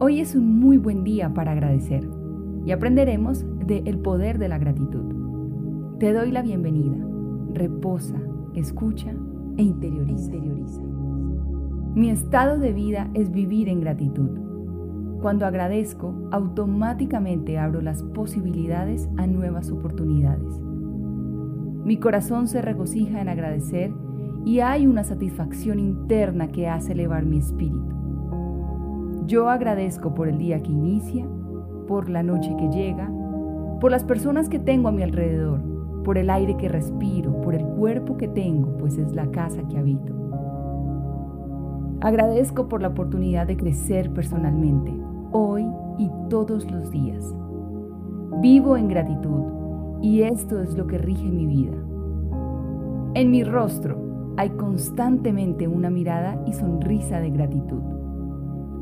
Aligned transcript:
Hoy 0.00 0.20
es 0.20 0.36
un 0.36 0.60
muy 0.60 0.78
buen 0.78 1.02
día 1.02 1.34
para 1.34 1.50
agradecer 1.50 2.08
y 2.64 2.70
aprenderemos 2.70 3.44
de 3.66 3.82
el 3.84 3.98
poder 3.98 4.38
de 4.38 4.48
la 4.48 4.56
gratitud. 4.56 5.96
Te 5.98 6.12
doy 6.12 6.30
la 6.30 6.40
bienvenida. 6.40 6.96
Reposa, 7.52 8.14
escucha 8.54 9.12
e 9.56 9.62
interioriza. 9.64 10.30
Mi 11.96 12.10
estado 12.10 12.60
de 12.60 12.72
vida 12.72 13.10
es 13.14 13.32
vivir 13.32 13.68
en 13.68 13.80
gratitud. 13.80 14.30
Cuando 15.20 15.46
agradezco, 15.46 16.14
automáticamente 16.30 17.58
abro 17.58 17.80
las 17.80 18.04
posibilidades 18.04 19.08
a 19.16 19.26
nuevas 19.26 19.72
oportunidades. 19.72 20.60
Mi 21.84 21.96
corazón 21.96 22.46
se 22.46 22.62
regocija 22.62 23.20
en 23.20 23.28
agradecer 23.28 23.92
y 24.44 24.60
hay 24.60 24.86
una 24.86 25.02
satisfacción 25.02 25.80
interna 25.80 26.52
que 26.52 26.68
hace 26.68 26.92
elevar 26.92 27.26
mi 27.26 27.38
espíritu. 27.38 27.97
Yo 29.28 29.50
agradezco 29.50 30.14
por 30.14 30.26
el 30.26 30.38
día 30.38 30.62
que 30.62 30.72
inicia, 30.72 31.26
por 31.86 32.08
la 32.08 32.22
noche 32.22 32.56
que 32.56 32.70
llega, 32.70 33.12
por 33.78 33.90
las 33.90 34.02
personas 34.02 34.48
que 34.48 34.58
tengo 34.58 34.88
a 34.88 34.92
mi 34.92 35.02
alrededor, 35.02 35.60
por 36.02 36.16
el 36.16 36.30
aire 36.30 36.56
que 36.56 36.66
respiro, 36.66 37.38
por 37.42 37.54
el 37.54 37.62
cuerpo 37.62 38.16
que 38.16 38.26
tengo, 38.26 38.78
pues 38.78 38.96
es 38.96 39.12
la 39.12 39.30
casa 39.30 39.68
que 39.68 39.76
habito. 39.76 40.14
Agradezco 42.00 42.70
por 42.70 42.80
la 42.80 42.88
oportunidad 42.88 43.46
de 43.46 43.58
crecer 43.58 44.10
personalmente, 44.14 44.94
hoy 45.30 45.66
y 45.98 46.10
todos 46.30 46.70
los 46.70 46.90
días. 46.90 47.36
Vivo 48.40 48.78
en 48.78 48.88
gratitud 48.88 49.44
y 50.00 50.22
esto 50.22 50.62
es 50.62 50.74
lo 50.74 50.86
que 50.86 50.96
rige 50.96 51.28
mi 51.28 51.44
vida. 51.44 51.76
En 53.12 53.30
mi 53.30 53.44
rostro 53.44 54.32
hay 54.38 54.48
constantemente 54.48 55.68
una 55.68 55.90
mirada 55.90 56.42
y 56.46 56.54
sonrisa 56.54 57.20
de 57.20 57.28
gratitud. 57.28 57.97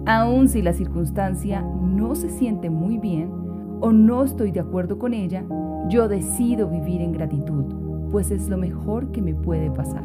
Aun 0.07 0.49
si 0.49 0.63
la 0.63 0.73
circunstancia 0.73 1.63
no 1.63 2.15
se 2.15 2.29
siente 2.31 2.71
muy 2.71 2.97
bien 2.97 3.29
o 3.81 3.91
no 3.91 4.23
estoy 4.23 4.53
de 4.53 4.61
acuerdo 4.61 5.01
con 5.01 5.13
ella, 5.13 5.45
yo 5.89 6.07
decido 6.07 6.69
vivir 6.69 7.01
en 7.01 7.11
gratitud, 7.11 7.65
pues 8.13 8.31
es 8.31 8.49
lo 8.49 8.57
mejor 8.57 9.11
que 9.11 9.21
me 9.21 9.35
puede 9.35 9.69
pasar. 9.69 10.05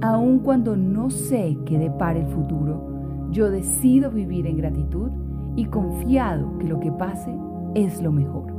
Aun 0.00 0.38
cuando 0.44 0.76
no 0.76 1.10
sé 1.10 1.58
qué 1.66 1.76
depara 1.76 2.20
el 2.20 2.28
futuro, 2.28 3.28
yo 3.32 3.50
decido 3.50 4.12
vivir 4.12 4.46
en 4.46 4.58
gratitud 4.58 5.10
y 5.56 5.64
confiado 5.64 6.56
que 6.58 6.68
lo 6.68 6.78
que 6.78 6.92
pase 6.92 7.36
es 7.74 8.00
lo 8.00 8.12
mejor. 8.12 8.52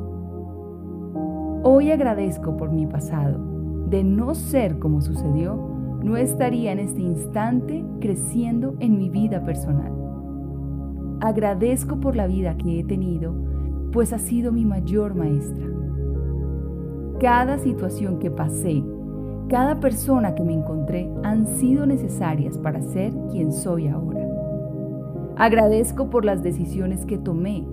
Hoy 1.64 1.92
agradezco 1.92 2.58
por 2.58 2.72
mi 2.72 2.88
pasado. 2.88 3.40
De 3.90 4.04
no 4.04 4.36
ser 4.36 4.80
como 4.80 5.02
sucedió, 5.02 5.58
no 6.04 6.18
estaría 6.18 6.72
en 6.72 6.80
este 6.80 7.02
instante 7.02 7.84
creciendo 8.00 8.76
en 8.80 8.98
mi 8.98 9.10
vida 9.10 9.44
personal. 9.46 9.92
Agradezco 11.20 12.00
por 12.00 12.16
la 12.16 12.28
vida 12.28 12.58
que 12.58 12.80
he 12.80 12.84
tenido, 12.84 13.34
pues 13.92 14.12
ha 14.14 14.20
sido 14.20 14.52
mi 14.52 14.66
mayor 14.66 15.14
maestra. 15.14 15.68
Cada 17.20 17.60
situación 17.60 18.18
que 18.18 18.32
pasé, 18.32 18.84
cada 19.48 19.80
persona 19.80 20.34
que 20.34 20.44
me 20.44 20.54
encontré 20.54 21.12
han 21.24 21.46
sido 21.46 21.86
necesarias 21.86 22.58
para 22.58 22.82
ser 22.82 23.14
quien 23.30 23.52
soy 23.52 23.88
ahora. 23.88 24.26
Agradezco 25.38 26.10
por 26.10 26.26
las 26.26 26.42
decisiones 26.42 27.06
que 27.06 27.18
tomé, 27.18 27.68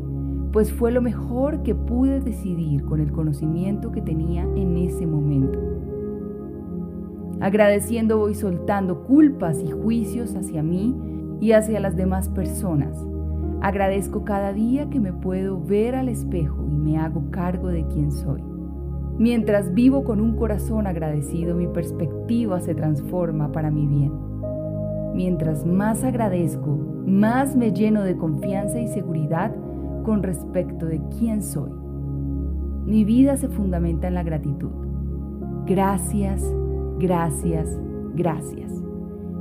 pues 0.52 0.72
fue 0.72 0.92
lo 0.92 1.00
mejor 1.00 1.62
que 1.62 1.74
pude 1.74 2.20
decidir 2.20 2.84
con 2.84 3.00
el 3.00 3.12
conocimiento 3.12 3.92
que 3.92 4.02
tenía 4.02 4.42
en 4.42 4.76
ese 4.76 5.06
momento. 5.06 5.58
Agradeciendo 7.40 8.18
voy 8.18 8.34
soltando 8.34 9.04
culpas 9.04 9.62
y 9.62 9.70
juicios 9.70 10.34
hacia 10.34 10.62
mí 10.62 10.96
y 11.40 11.52
hacia 11.52 11.80
las 11.80 11.96
demás 11.96 12.28
personas. 12.28 13.06
Agradezco 13.60 14.24
cada 14.24 14.52
día 14.52 14.88
que 14.90 15.00
me 15.00 15.12
puedo 15.12 15.60
ver 15.60 15.94
al 15.94 16.08
espejo 16.08 16.66
y 16.68 16.76
me 16.76 16.98
hago 16.98 17.30
cargo 17.30 17.68
de 17.68 17.86
quién 17.86 18.12
soy. 18.12 18.42
Mientras 19.18 19.74
vivo 19.74 20.04
con 20.04 20.20
un 20.20 20.36
corazón 20.36 20.86
agradecido, 20.86 21.56
mi 21.56 21.66
perspectiva 21.66 22.60
se 22.60 22.74
transforma 22.74 23.50
para 23.50 23.70
mi 23.70 23.86
bien. 23.86 24.12
Mientras 25.14 25.66
más 25.66 26.04
agradezco, 26.04 26.78
más 27.04 27.56
me 27.56 27.72
lleno 27.72 28.02
de 28.02 28.16
confianza 28.16 28.78
y 28.78 28.86
seguridad 28.86 29.52
con 30.04 30.22
respecto 30.22 30.86
de 30.86 31.00
quién 31.18 31.42
soy. 31.42 31.70
Mi 32.86 33.04
vida 33.04 33.36
se 33.36 33.48
fundamenta 33.48 34.06
en 34.06 34.14
la 34.14 34.22
gratitud. 34.22 34.70
Gracias, 35.66 36.42
Gracias, 36.98 37.78
gracias. 38.14 38.72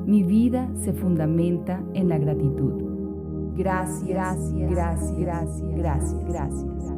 Mi 0.06 0.24
vida 0.24 0.70
se 0.76 0.94
fundamenta 0.94 1.84
en 1.94 2.08
la 2.10 2.18
gratitud. 2.20 2.74
Gracias, 3.56 4.54
gracias, 4.54 5.18
gracias, 5.18 5.62
gracias, 5.76 6.26
gracias. 6.26 6.97